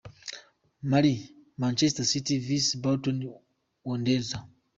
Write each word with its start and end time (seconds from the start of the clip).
Mar, 0.91 1.03
Manchester 1.63 2.03
City 2.03 2.39
vs 2.39 2.73
Bolton 2.81 3.19
Wanderers. 3.85 4.33